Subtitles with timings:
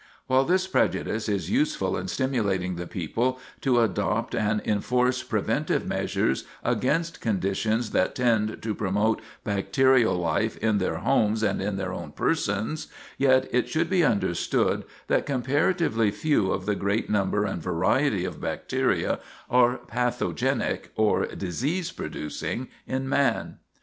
[0.25, 6.43] While this prejudice is useful in stimulating the people to adopt and enforce preventive measures
[6.63, 12.13] against conditions that tend to promote bacterial life in their homes and in their own
[12.13, 12.87] persons,
[13.19, 18.41] yet it should be understood that comparatively few of the great number and variety of
[18.41, 19.19] bacteria
[19.51, 23.59] are pathogenic, or disease producing, in man.